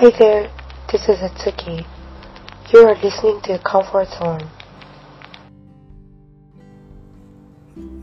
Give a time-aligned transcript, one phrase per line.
[0.00, 0.48] Hi there,
[0.90, 1.84] this is Atsuki.
[2.72, 4.46] You are listening to Comfort Zone.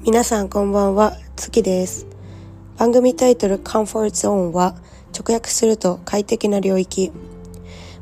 [0.04, 2.06] 皆さんこんばんは、月です。
[2.78, 4.76] 番組タイトル Comfort Zone は
[5.12, 7.12] 直訳すると快適な領域。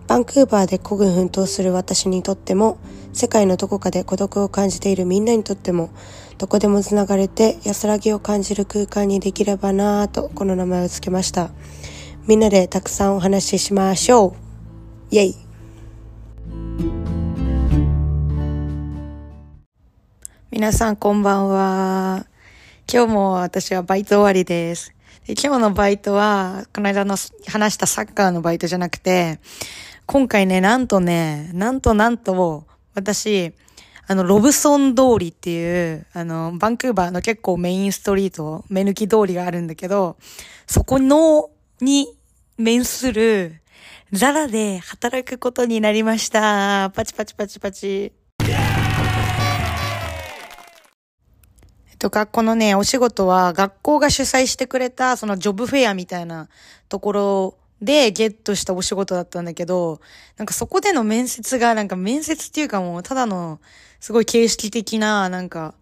[0.07, 2.77] バンクーバーで孤軍奮闘する私にとっても、
[3.13, 5.89] 世界のどこかで孤独を感じているみんなにとっても、
[6.37, 11.51] どこでもつながれて安らぎを感じる空間にできればなぁとこの名前を付けました。
[12.27, 15.15] みんなでたくさんお話ししましょう。
[15.15, 15.35] イェイ
[20.49, 22.25] 皆さんこんばんは。
[22.91, 24.95] 今日も私はバイト終わりです。
[25.27, 27.15] で今日のバイトは、この間の
[27.45, 29.39] 話したサッカーのバイトじゃなくて、
[30.07, 32.65] 今回ね、なんとね、なんとなんと、
[32.95, 33.53] 私、
[34.07, 40.17] あの、ロブソン通りっていう、あの、バンクーバーの結構メインストリート、目抜き通りがあるんだけど、
[40.65, 41.51] そこの、
[41.81, 42.14] に
[42.57, 43.61] 面する、
[44.13, 46.89] ザラで働くことになりました。
[46.95, 48.13] パチパチパチパチ。
[48.39, 48.43] え
[51.95, 56.47] っと、学校のね、お仕事は学校が主催してくれた、そのジョブフェアみたいな
[56.87, 59.99] ところでゲットしたお仕事だったんだけど、
[60.37, 63.59] なんかそこでの面接が、なんか面接っていうかもうただの、
[63.99, 65.75] すごい形式的な、なんか、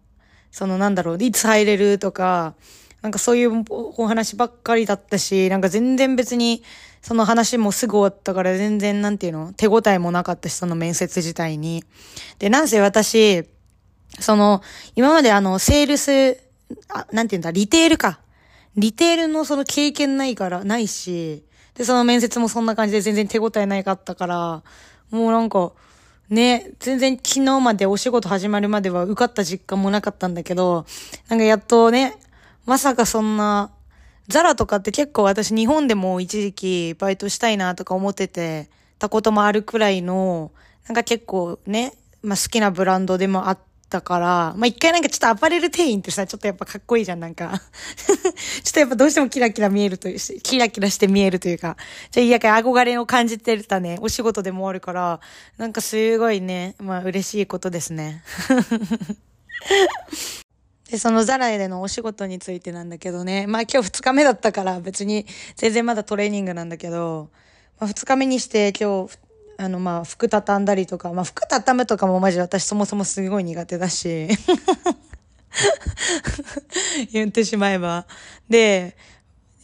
[0.50, 2.56] そのなんだろう、いつ入れるとか、
[3.04, 6.62] なんかそういうお話ばっかりだったし、なんか全然別に、
[7.02, 11.84] その話もすぐ終わったから全然なんていうの手応えもなかったし、その面接自体に。
[12.38, 13.44] で、なんせ私、
[14.20, 14.62] その、
[14.96, 16.40] 今まであの、セールス、
[16.88, 18.20] あ、なんていうんだ、リテールか。
[18.74, 21.44] リテールのその経験ないから、ないし、
[21.74, 24.62] で、その面接もそんな感じで全然手応えないかったから、
[25.10, 25.72] もうなんか、
[26.30, 30.86] ね、全然昨日までお仕事始まるまでは受かった実感もなかったんだけど、
[31.28, 32.16] なんかやっとね、
[32.66, 33.70] まさかそんな、
[34.28, 40.50] ザラとかって結構私日本でも一時期バイトしたいなとか思ってて、たこともあるくらいの、
[40.88, 41.92] なんか結構ね、
[42.22, 43.58] まあ好きなブランドでもあっ
[43.90, 47.60] たから、まあ一回なんかちょっとアパレル店員ってさ、ちょっとやっぱかっこいいじゃん、なんか。
[48.64, 51.76] ちょっとやっぱどうしてもキラキラ見えるというし、キラキラして見えるというか、
[52.10, 55.20] じゃあいやか憧れを感じてたね、お仕事でもあるから、
[55.58, 58.22] なんかすごいね、まあ嬉しいことですね。
[60.94, 63.48] で、そのザラでのお仕事についてなんだけどね。
[63.48, 67.30] まあ今日二日目だったから別に全然まだトレーニングなんだけど、
[67.80, 69.18] まあ二日目にして今日、
[69.58, 74.28] あのまあ服畳んだりとか、まあ服畳むとかもマジ私そもそもすごい苦手だし。
[77.10, 78.06] 言ってしまえば。
[78.48, 78.96] で、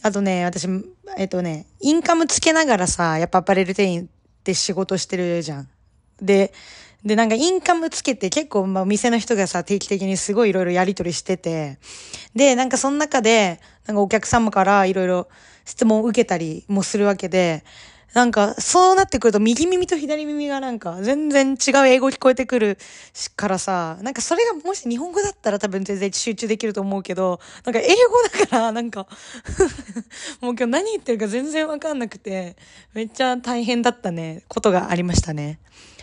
[0.01, 0.67] あとね、私、
[1.15, 4.07] えっとね、インカムつけながらさ、やっぱアパレル店員っ
[4.43, 5.69] て仕事してるじゃん。
[6.21, 6.51] で、
[7.03, 11.79] で、なんかインカムつけて結構、まあ、店の人がさ、定期的にすごいいろいろやりとりしてて、
[12.35, 15.27] で、なんかその中で、なんかお客様からいろいろ
[15.65, 17.63] 質問を受けたりもするわけで、
[18.13, 22.77] なんか、そうなってくると、右耳と左耳がなんか、全然違う英語聞こえてくる
[23.37, 29.07] からさ、なんかそれがもし日本語だったら多分全然集中できると思うけど、なんか英語だから、なんか
[30.41, 32.57] もう今日何言ってるか全然わかんなくて、
[32.93, 35.59] めっちゃ大変だったね、ことがありましたね。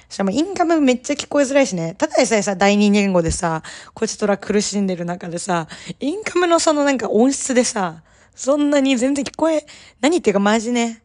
[0.08, 1.94] しかもインカムめっちゃ聞こえづらいしね。
[1.98, 5.68] ただでさえさ、第二言語でさ、こちとら苦しんでる中でさ、
[6.00, 8.02] インカムのそのなんか音質でさ、
[8.34, 9.66] そんなに全然聞こえ、
[10.00, 11.02] 何言ってるかマジね。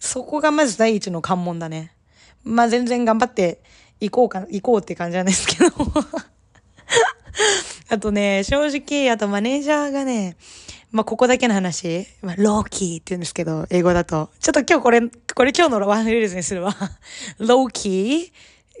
[0.00, 1.94] そこがまず第一の関門だね。
[2.42, 3.62] まあ全然頑張って
[4.00, 5.70] 行こうか、行こうって感じなんですけど。
[7.90, 10.36] あとね、正直、あとマネージャーがね、
[10.92, 14.30] まあここだけの話、まあローキーって言うんですけど、英語だと。
[14.38, 16.76] ちょっと今日これ、これ今日のワンフレーズにするわ。
[17.38, 18.30] ローキ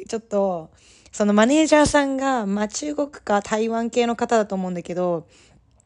[0.00, 0.70] ーちょっと、
[1.10, 5.26] そのマネージャーさんが、まあ中国か台湾系の方だと思うんだけど、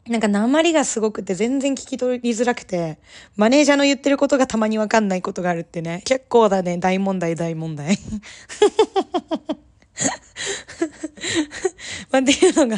[0.09, 2.99] なんか鉛がすごくて全然聞き取りづらくて、
[3.37, 6.01] マネージャーの言ってることがたまにわかんないことがあるってね。
[6.03, 7.97] 結構だね、大問題大問題。
[12.11, 12.77] まあ、っていうのが、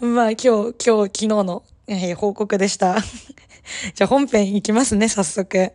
[0.00, 2.96] まあ今日、今日、昨日の、えー報告でした。
[3.94, 5.72] じゃあ本編いきますね、早速。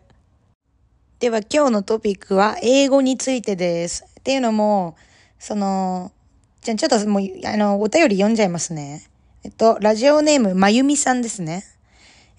[1.19, 4.05] では今日のトピックは英語についてです。
[4.19, 4.95] っていうのも、
[5.37, 6.11] その、
[6.61, 9.03] じゃあちょっともう、あの、お便り読んじゃいますね。
[9.43, 11.63] えっと、ラジオネーム、まゆみさんですね。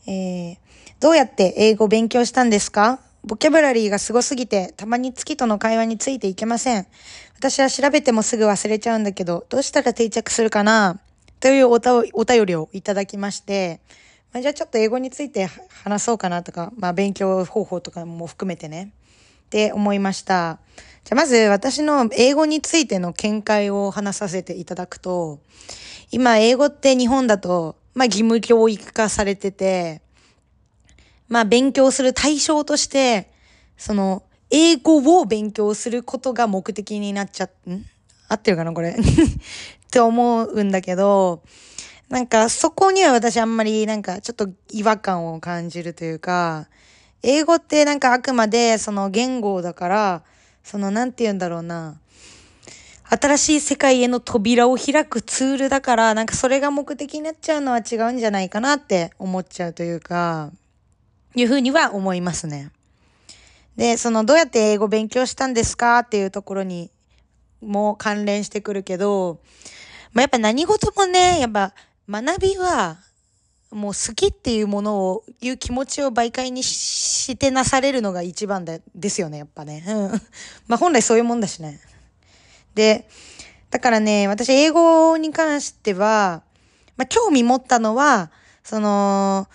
[0.06, 0.56] えー、
[0.98, 3.00] どうやって英語勉強したんですか？
[3.22, 6.86] ボキャブラリーがすごすぎて、たまに月との会話についていけません。
[7.36, 11.00] 私は調べてもすぐ忘れちゃうんだけど、どうしたら定着するかな？
[11.40, 13.80] というおたお便りをいただきまして、
[14.32, 15.48] まあ、じゃあちょっと英語について
[15.82, 18.92] 話そうかなとか、まあ勉強方法とかも含めてね、
[19.46, 20.58] って思いました。
[21.04, 25.40] じゃあまず私の英語についての見解を話させていただくと、
[26.12, 30.02] 今英語って日本だと、まあ義務教育化されてて、
[31.28, 33.30] まあ勉強する対象として、
[33.78, 37.48] その英語を勉強することが目的になっちゃ、ん？
[38.30, 38.90] 合ってるかなこれ。
[38.96, 38.96] っ
[39.90, 41.42] て思うんだけど、
[42.08, 46.68] なんかそこには私あんまりなんかちょっと違和感を感じるというか、
[47.22, 50.22] 英語ってなんかあくまでその言語だから、
[50.62, 51.98] そのなんて言うんだろうな。
[53.12, 60.52] 新しい世界への扉を開くツールだから、なんかそれが目的になっちゃうのは違うんじゃないかなって思っちゃうというか、
[61.34, 62.70] いうふうには思いますね。
[63.76, 66.92] で、そのどうやって英語勉強したんですかっていうところに
[67.60, 69.40] も関連してくるけど、
[70.12, 71.72] まあ、やっぱ何事もね、やっぱ
[72.08, 72.98] 学びは
[73.70, 79.84] もう好きっていうものを、いう気持ちを媒介にしてなされるのが一番でですよね、やっぱね。
[79.86, 80.10] うん。
[80.66, 81.80] まあ本来そういうもんだしね。
[82.74, 83.08] で、
[83.70, 86.42] だからね、私英語に関しては、
[86.96, 88.32] まあ興味持ったのは、
[88.64, 89.46] その、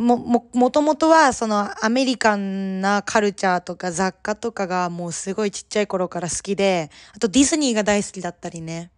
[0.00, 8.90] も、も、もともとは、その、アメリカンなカルチャーとか雑貨とかがもうすごいちっちゃい頃から好きで、あとディズニーが大好きだったりね。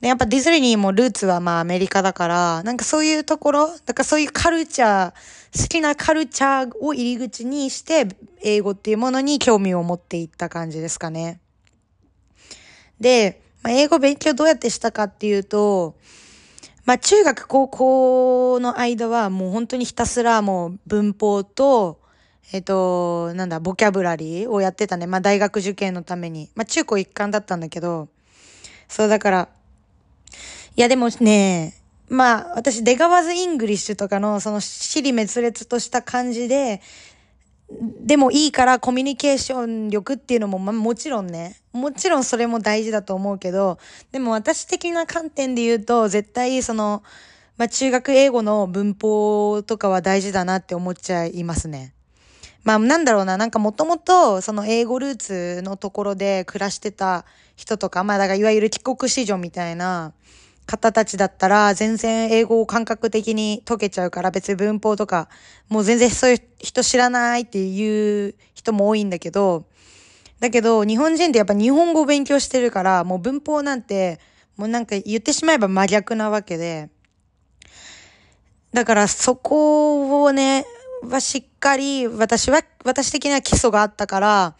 [0.00, 8.08] で、やっぱディズニーもルーツはまあアメリカだから、なんかそういうところ、だからそういうカルチャー、好きなカルチャーを入り口にして、
[8.42, 11.40] 英語っていうものに興味を持っていった感じですかね。
[13.00, 15.94] で、まあ、英語勉強どうやってしたかっていうと、
[16.84, 22.00] まあ中学高校の間はもう本当にひたすらもう文法と、
[22.52, 25.06] えっ、と、なんだ、ボキャブラリーをやってたね。
[25.06, 26.50] まあ大学受験のために。
[26.54, 28.08] まあ中高一貫だったんだけど、
[28.86, 29.48] そうだから、
[30.76, 31.74] いやでもね、
[32.08, 36.82] まあ私出川's English とかのその支離滅裂とした感じで、
[37.70, 43.78] でもいいからコミュニケーション力っていうのも、ま、もちろんね、もちろんそれも大事だと思うけど、
[44.12, 47.02] でも私的な観点で言うと、絶対その、
[47.56, 51.94] まあ、中学英語の文法とかは大事だなって思っちゃいますね。
[52.64, 57.24] まあ、なんだろうな、なんかもともと、その英語ルーツのところで暮らしてた
[57.56, 60.12] 人とか、まあ、だからいわゆる帰国子女みたいな、
[60.66, 65.28] 方たちだったら全然英語を感覚的に解けちゃうから別に文法とか
[65.68, 69.66] もう全然そういう人知らないっていう人も多いんだけど
[70.40, 74.20] だけど日本人ってやっぱ日本語を勉強してるからもう文法なんて
[74.56, 76.90] もうなんか言ってしまえば真逆なわけで
[78.72, 80.64] だからそこをね
[81.02, 84.56] はしっかり私は私的には基礎があったから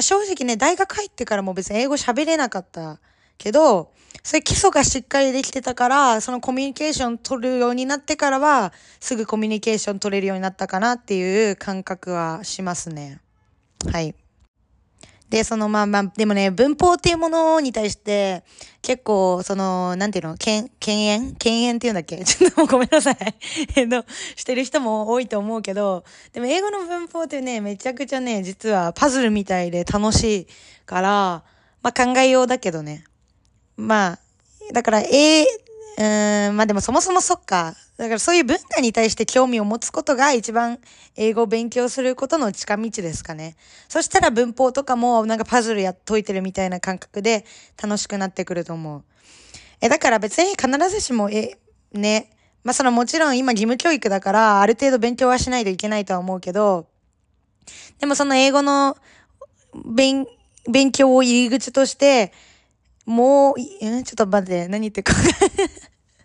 [0.00, 3.00] 正直ね大学入ってからも別に英語喋れなかった。
[3.38, 3.90] けど
[4.26, 13.20] そういう基礎がしっかりできてたから、そのコミュニケーション取るようになってからは、すぐコミュニケーション取れるようになったかなっていう感覚はしますね。
[13.92, 14.16] はい。
[15.28, 18.42] で、そのまあまあ、でもね、文法っていうものに対して、
[18.82, 22.18] 結構、その、なんていうの、けん、敬遠敬遠っていうんだっけ？
[22.26, 23.16] ちょっとごめんなさい。
[23.76, 24.04] えっと、
[24.34, 30.46] してる人も多いと思うけど、でも英語の文法ってね、めちゃくちゃね、実はパズルみたいで楽しい
[30.84, 31.44] から、
[31.82, 33.04] まあ考えようだけどね。
[33.76, 34.18] まあ、
[34.72, 35.46] だから、ええ
[35.98, 37.74] うん、まあでもそもそもそっか。
[37.96, 40.78] だからそういう文化に対して興味を持つことが一番
[41.16, 43.56] 英語を勉強することの近道ですかね。
[43.88, 47.46] そしたら文法とかもなんかパズルやっといてるみたいな感覚で
[47.82, 49.04] 楽しくなってくると思う。
[49.80, 51.58] え、だから別に必ずしも、え、
[51.92, 52.30] ね。
[52.62, 56.86] まあそのもちろん今義務教育だからある程度勉強はしないといけないとは思うけど、
[57.98, 58.98] でもその英語の
[59.86, 60.26] 勉、
[60.70, 62.32] 勉強を入り口として、
[63.06, 65.14] もう、えちょっと待って、何言ってか。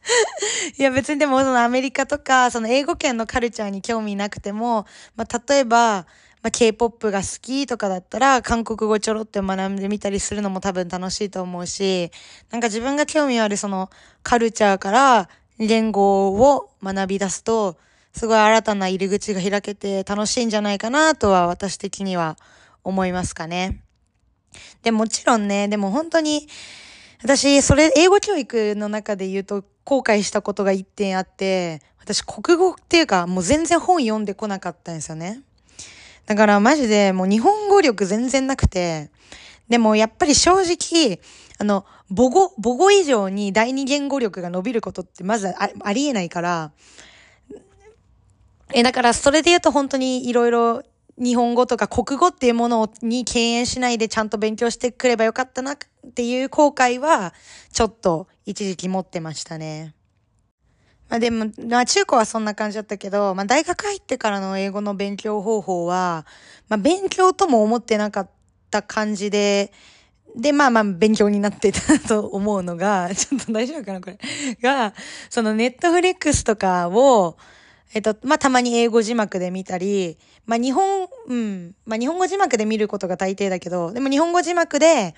[0.77, 4.85] いや別にでもそのアメリカとかその英語圏のカルチャーに興味なくても、
[5.15, 6.07] まあ、例えば、
[6.41, 12.11] まあ、K-POP が好きとかだったら韓国語ちょろって学んでみたりするのも多分楽しいと思うし、
[12.49, 13.89] なんか自分が興味あるその
[14.23, 17.77] カルチャーから言語を学び出すと、
[18.13, 22.37] すごい新たな入り口が開けて楽しいんじゃないかなとは私的には
[22.83, 23.83] 思いますかね。
[24.83, 26.47] で、もちろんね、でも本当に、
[27.23, 35.41] 私、それ、英語教育の中で言うと、後悔したことが一点あって、私、国語っていうか、もう全然本読んでこなかったんですよね。
[36.25, 39.09] だから、マジで、もう日本語力全然なくて、
[39.69, 41.19] でも、やっぱり正直、
[41.59, 46.71] あの、母語、母語以上に第二言語力が伸びることってまずあありえないから、
[48.73, 50.83] え、だから、それで言うと本当にいろいろ
[51.17, 55.77] 日本語とか国語っていうものに敬遠しないでちゃんと勉強してくればよかったなっ
[56.13, 57.33] ていう後悔は、
[57.71, 59.93] ちょっと一時期持ってましたね。
[61.09, 66.25] まあでも、まあ中高はそんな感じだったけど、まあ大学入ってからの英語の勉強方法は、
[66.69, 68.29] まあ勉強とも思ってなかっ
[68.69, 69.73] た感じで、
[70.35, 74.17] で、まあまあ勉強になってたと思うのが、ちょっと大丈夫かなこれ。
[74.61, 74.93] が、
[75.29, 77.37] そのネットフリックスとかを、
[77.93, 85.15] えっと、まあ、たまに英語字幕で見たり、まあ、日本、うん、まあ、日本語字幕で見ることが大抵だけど、でも日本語字幕で、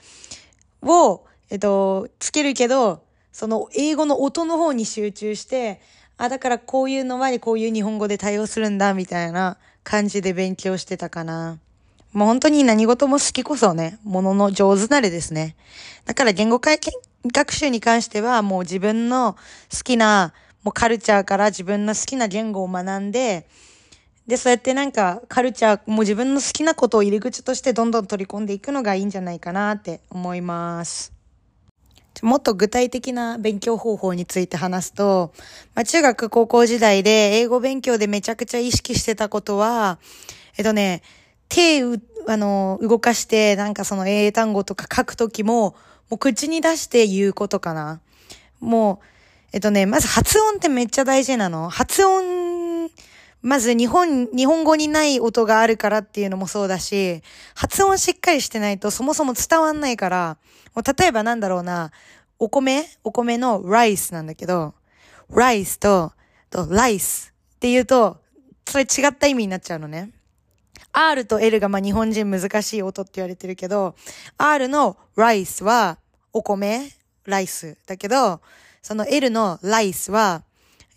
[0.81, 5.81] を、えっと、つけるけど、その英語の音の方に集中して、
[6.17, 11.59] あ、だからこういうのはこういう日本語で対応するんだ、みたいな感じで勉強してたかな。
[12.11, 15.55] もう本当に何事も好きこそね、ものの上手なれですね。
[16.05, 16.79] だから言語会
[17.25, 19.35] 学習に関してはもう自分の
[19.75, 23.47] 好きなもうカルチャーから自分の好きな言語を学んで、
[24.27, 31.13] で、そうやってなんかカルチャー、もう自分の好きなことを入り口としてどんどん取り込んでいくのがいいんじゃないかなって思います。
[32.21, 35.33] もっと具体的な勉強方法について話すと、
[35.75, 39.97] まあ、中学高校時代で英語勉強でめちゃくちゃ意識してたことは、
[40.57, 41.01] えっとね、
[41.49, 45.75] 手、あの、動かして、なんかその英単語とか書くときも、
[46.09, 47.99] もう口に出して言うことかな。
[48.59, 49.05] もう、
[49.53, 51.69] えっとね、まず発音ってめっちゃ大事なの。
[51.69, 52.89] 発音、
[53.43, 57.21] まず日本、日本語にない音があるからっていうのもそうだし、
[57.53, 60.37] 発音しっかりしてないとそもそも伝わんないから、
[60.73, 61.91] もう例えばなんだろうな、
[62.39, 64.73] お米お米のライスなんだけど、
[65.29, 66.13] ライスと、
[66.49, 68.17] と、ライスって言うと、
[68.67, 70.09] それ違った意味になっちゃうのね。
[70.93, 73.93] R と L がまあ日本人難しい音って言われてるけど、
[74.39, 75.99] R のライスは
[76.31, 76.89] お米
[77.25, 78.41] ライスだけど、
[78.83, 80.43] その L のライスは、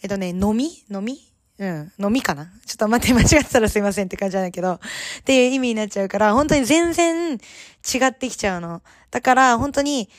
[0.03, 0.85] えっとね、飲み？
[0.91, 1.19] 飲み？
[1.59, 1.93] うん。
[1.99, 2.51] 飲みかな？
[2.67, 4.79] ちょっと待って、間違ってたらすいませんって感じなんだけど、っ
[5.25, 7.39] ていう意味になっちゃうから、本当に全然違
[8.05, 8.83] ってきちゃうの。
[9.11, 10.11] だから、本当に、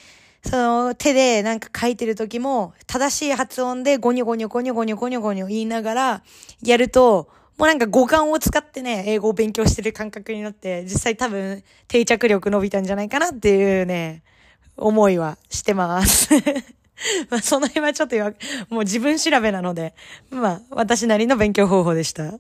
[0.44, 6.24] その手でなんか書いてる時も、正しい発音でゴニョゴニョゴニョゴニョゴニョゴニョ言いながら
[6.64, 14.24] やると、もうなんか五感を使ってね、英語を勉強してる感覚になって、実際多分定着力伸びたんじゃないかなっていうね、
[14.78, 16.30] 思いはしてます。
[17.30, 18.16] まあ、その辺はちょっと
[18.70, 19.94] もう自分調べなので、
[20.30, 22.39] まあ、私なりの勉強方法でした。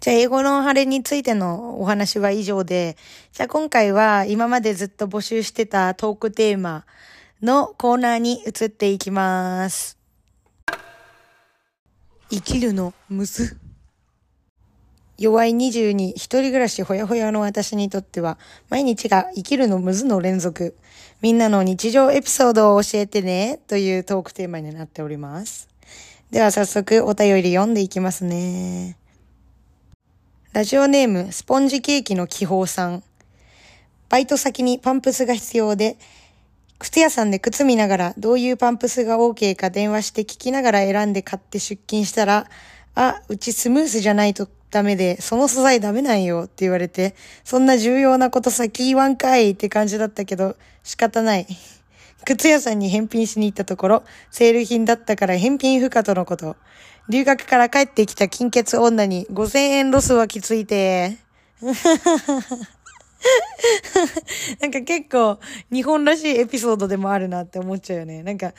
[0.00, 2.96] じゃあ、英語の晴れについてのお話は以上で、
[3.32, 6.84] じゃあ今回は今までずっと募集してたトークテーマ
[7.42, 9.98] のコーナーに移っていきます。
[12.30, 13.67] 生きるのむず。
[15.18, 18.38] 弱い22、一人暮らしほやほやの私にとっては、
[18.70, 20.76] 毎日が生きるのむずの連続。
[21.22, 25.68] みんなの日常エピソードを教えてね、というトークテーマになっております。
[26.30, 28.96] では早速お便り読んでいきますね。
[30.52, 33.02] ラジオネーム、スポンジケーキの気泡さん。
[34.08, 35.96] バイト先にパンプスが必要で、
[36.78, 42.46] 靴屋さんで靴見ながらどういうパンプスが OK か電話して聞きながら選んで買って出勤したら、
[42.94, 51.46] あ、うちスムースじゃないとダメで、その素材ダメなんよって言われて、そんな重要なこと先言わんかいって感じだったけど、仕方ない。
[52.24, 56.56] 靴屋さんに返品しに行ったところ、セール品だったから返品不可とのこと。
[57.08, 61.16] 留学から帰ってきた金欠女に5000円ロスはきついて。
[64.60, 65.38] なんか結構
[65.72, 68.22] 日本らしいエピソードでもあるなって思っちゃうよね。
[68.22, 68.52] なんか、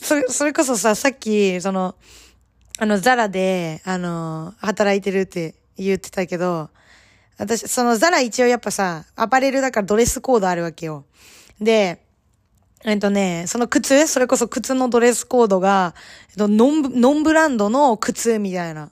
[0.00, 1.94] それ、それこそさ、さっき、その、
[2.80, 6.70] あの、ザラで、あの、働いてるって言ってたけど、
[7.36, 11.04] 私、そのザラ一応やっぱさ、アパレルだからドレスコードあるわけよ。
[11.60, 12.00] で、
[12.84, 15.94] えっとね、その靴それこそ靴のドレスコードが、
[16.30, 18.90] えっと、ノン、ノンブランドの靴みたいな。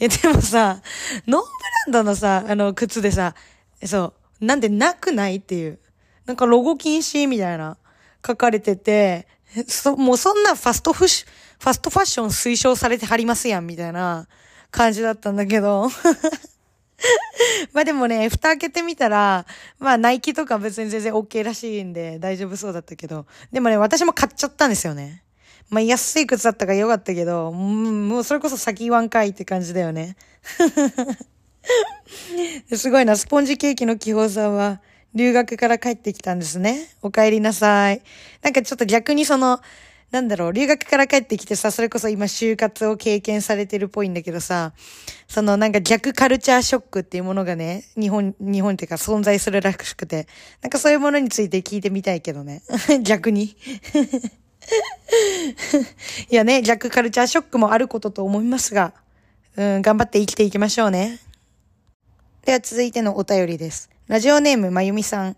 [0.00, 0.82] え、でもさ、
[1.26, 1.48] ノンブ
[1.96, 3.34] ランドのさ、あの、靴でさ、
[3.86, 5.78] そう、なんでなくないっていう。
[6.26, 7.78] なんかロゴ禁止みたいな
[8.26, 9.26] 書かれてて、
[9.66, 11.28] そ、もうそんなファストフッシュ、
[11.60, 14.26] ファストファッション推奨されてはりますやん、みたいな
[14.70, 15.88] 感じだったんだけど。
[17.72, 19.46] まあでもね、蓋開けてみたら、
[19.78, 25.22] まあナイキとか別に全然 OK らしいんで大丈夫そうだったけど、でもね、私も買っちゃったんですよね。
[25.70, 30.16] まあ安い靴だったからよかったけど、もうそれこそ先言わんかいって感じだよね。
[32.74, 34.80] すごいな、スポンジケーキの気泡さんは
[35.14, 36.88] 留学から帰ってきたんですね。
[37.02, 38.02] お帰りなさい。
[38.42, 39.60] なんかちょっと逆にその、
[40.10, 44.72] なんだろう、留学から帰ってきてさ、それこそ今就活を経験されてるっぽいんだけどさ、
[45.26, 50.28] そのなんか逆カルチャーショックっていうものがね、日本、日本っていうか存在するらしくて、
[50.62, 52.62] なんかそういうものについて聞いてみたいけどね。
[53.02, 53.56] 逆に。
[56.30, 58.94] いやね、逆カルチャーショックもあることと思いますが、
[59.56, 61.18] うん、頑張って生きていきましょうね。
[62.44, 63.93] では続いてのお便りです。
[64.06, 65.36] ラジオネームまゆみさん。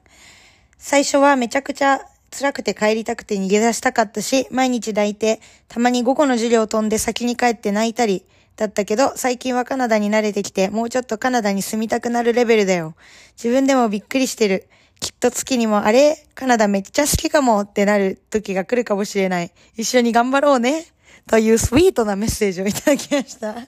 [0.76, 2.00] 最初はめちゃくちゃ
[2.36, 8.24] 辛くて帰りたくて逃げ出したかったし、毎日抱いて、たまに午後の授業飛んで先に帰って泣いたり、
[8.56, 12.96] だったけど、最近はカナダに慣れてきて、もうちょっとカナダに住みたくなるレベルだよ。
[13.36, 14.66] 自分でもびっくりしてる。
[14.98, 16.26] きっと月にもあれ？
[16.34, 19.52] カナダめっちゃ好きかもってなる時が来るかもしれない。
[19.76, 20.86] 一緒に頑張ろうね。
[21.28, 23.52] というスイートなメッセージをいただきました。
[23.54, 23.66] なんか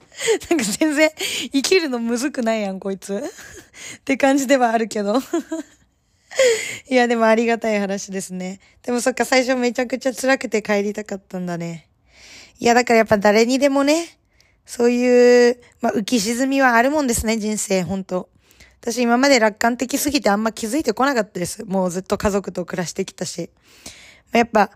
[0.78, 1.10] 全然
[1.52, 3.16] 生きるのむずくないやん、こいつ。
[3.98, 5.20] って感じではあるけど。
[6.88, 8.60] いや、でもありがたい話ですね。
[8.82, 11.88] でもそっか、最初めちゃくちゃ辛くて帰りたかったんだね。
[12.60, 14.18] いや、だからやっぱ誰にでもね、
[14.64, 18.28] そういう、まあ、浮き沈みはあるもんですね、人生、ほんと。
[18.80, 21.64] 私今まで楽観的すぎてあんま気づいてこなかったです。
[21.64, 23.50] もうずっと家族と暮らしてきたし。
[24.32, 24.70] やっぱ、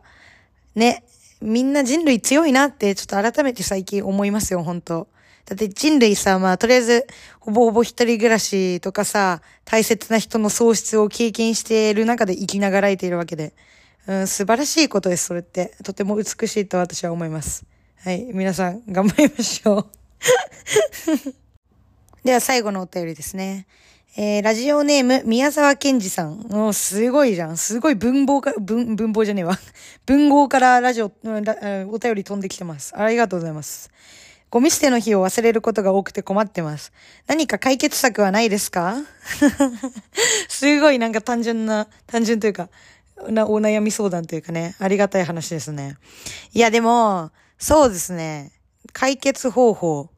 [0.74, 1.04] ね、
[1.42, 5.08] みんな人類強いなってちょっと改めて最近思いますよ、本当
[5.44, 7.06] だって人類さ、まあとりあえず、
[7.40, 13.52] ほぼほぼ一人暮らしとかさ、大切な人の喪失を経験している中で生きながらえているわけで。
[14.06, 15.74] うん、素晴らしいことです、それって。
[15.82, 17.64] とても美しいと私は思います。
[18.04, 19.86] はい、皆さん頑張りましょう。
[22.24, 23.66] では最後のお便りですね。
[24.14, 26.46] えー、ラジオネーム、宮沢賢治さん。
[26.50, 27.56] おすごいじゃん。
[27.56, 29.58] すごい文法か、文、文法じゃねえわ。
[30.04, 32.92] 文豪からラジオ、お便り飛んできてます。
[32.94, 33.90] ありがとうございます。
[34.50, 36.92] ゴミ捨ての日を忘れることが多くて困ってます。
[37.26, 38.98] 何か解決策はないですか？
[40.46, 42.68] すごいなんか単純な、単純というか、
[43.30, 45.96] な、お悩み相談というかね、ありがたい話ですね。
[46.52, 48.52] いや、でも、そうですね。
[48.92, 50.10] 解決方法。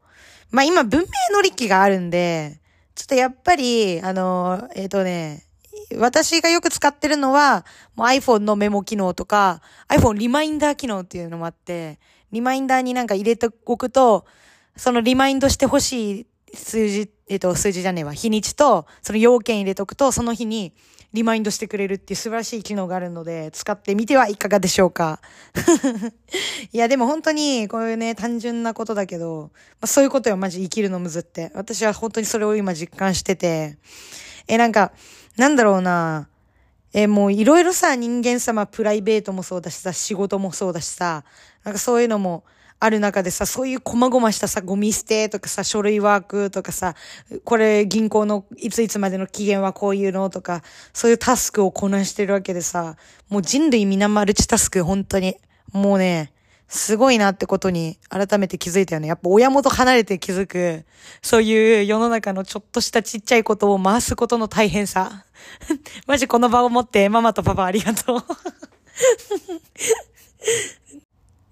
[0.51, 2.59] まあ今文明の力があるんで、
[2.95, 5.45] ちょっとやっぱり、あの、えっ、ー、とね、
[5.97, 11.99] 私がよく使ってるのは、もう iPhone のメモ機能とか、iPhone リマインダー機能っていうのもあって、
[12.31, 14.25] リマインダーになんか入れておくと、
[14.75, 20.73] そのリマインドしてほしい数字、えっ、ー、と、数字じゃねえわ、日にちと、その要件入れとくと、その日に
[21.15, 25.21] リマインドしてくれるっていう素晴らしい機能があるので、使ってみてはいかがでしょうか。
[26.73, 31.53] いや、でも本当に、こういうね、単純なことだけど、まあ、そういうことよ、マジ生きるのむずって。
[31.55, 33.77] 私は本当にそれを今実感してて、
[34.49, 34.91] え、なんか、
[35.37, 36.27] なんだろうな、
[36.91, 41.23] え、もういろいろさ、人間様、プライベートもそうだしさ、仕事もそうだしさ、
[41.63, 42.43] なんかそういうのも、
[42.79, 46.95] ある中でさ、そういう細々したさ、ゴミ捨てとかさ、書類ワークとかさ、
[47.43, 50.61] これ銀行のいついつまでの期限はこういうのとか、
[50.93, 52.97] そういうタスクをこなしてるわけでさ、
[53.29, 55.37] もう人類皆マルチタスク、本当に。
[55.71, 56.31] もうね、
[56.67, 59.07] すごいなってことに改めて気づいたよね。
[59.07, 60.85] やっぱ親元離れて気づく、
[61.21, 65.25] そういう世の中のちょっとしたちっちゃいことを回すことの大変さ。
[66.07, 68.23] マジこの場を持ってママとパパありがとう。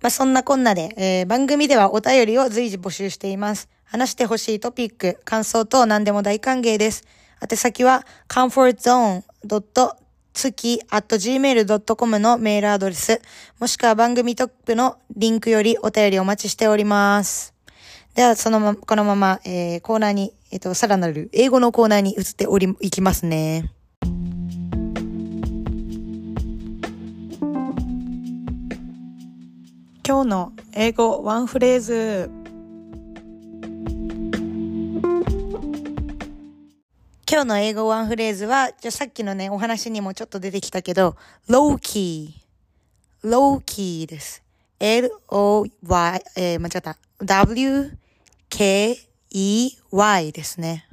[0.03, 3.69] まあ、そんなこんなで、えー、番組ではお便りを随時募集しています。
[3.85, 7.05] 話してほしいトピック、感想等何でも大歓迎です。
[7.41, 9.23] 宛先は comfortzone.
[10.33, 13.21] 月 at gmail.com のメールアドレス、
[13.61, 17.53] もしくは番組トップのリンクよりお便りお待ちしております。
[18.13, 23.71] では、そのま、このまま、えー、コーナーに、えっ、ー、と、さらなる英語のコーナーに移っており、いきますね。
[30.13, 32.29] 今日の英語ワンフレーズ
[37.27, 41.15] 今日の英語ワンフレーズは、じゃさっきのね、お話にもちょっと出てきたけど、
[41.49, 42.29] low key。
[43.23, 44.43] low key です。
[44.79, 46.99] l-o-y、えー、間違った。
[47.17, 47.91] w-k-e-y
[50.31, 50.87] ですね。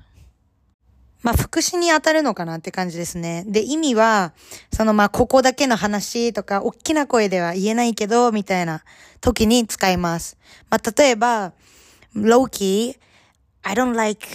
[1.22, 3.44] まあ、副詞に当たるのかなって感じですね。
[3.46, 4.32] で、意味は、
[4.72, 8.82] そのまあ、ここだけの話とか、大きな声では言えないけど、みたいな
[9.20, 10.38] 時に使います。
[10.70, 11.52] まあ、例えば、
[12.16, 12.96] low key,
[13.62, 14.26] I don't like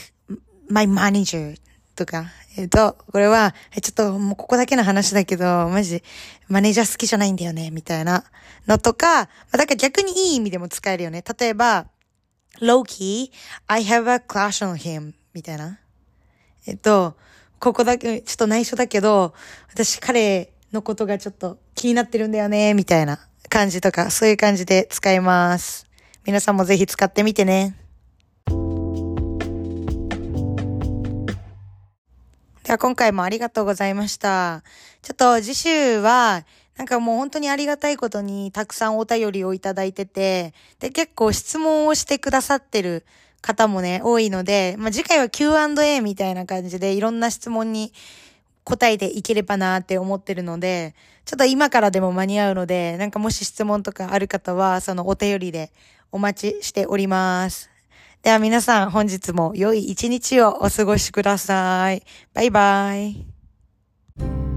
[0.70, 1.58] my manager
[1.96, 2.26] とか、
[2.58, 6.04] えっと、これは、ちょっともうここだけの話だけど、マジ、
[6.48, 8.24] マネージャー好きじゃないんだよね、みたいな
[8.68, 11.24] のとか、まあ、だから逆にいい意味でも使えるよね。
[11.40, 11.88] 例えば、
[12.62, 13.32] low key,
[13.68, 15.80] I have a crush on him みたいな。
[16.68, 17.16] えっと、
[17.60, 19.34] ここだけ、ちょっと内緒だけど、
[19.72, 25.86] 私彼のことがちょっと気になってるんだよね、みたいな感じとか、そういう感じで使います。
[26.26, 27.76] 皆さんもぜひ使ってみてね。
[32.64, 34.64] では今回もありがとうございました。
[35.04, 36.46] ちょっと次週は、
[36.78, 43.06] なんかもう本当にありがたいことにたくさんお便りをいただいてて、で、結構質問をしてくださってる
[43.46, 47.94] 方もね、多いので、まあ、次回は Q&A みたいな感じでいろんな質問に
[48.64, 55.72] 答えていければなって思ってるので、ちょっと今からでも間に合うので、なんかもし質問とかある方は、そのお便りで
[56.12, 57.70] お待ちしております。
[58.24, 62.02] では皆さん本日も良い一日をお過ごしください。
[62.34, 64.55] バイバイ。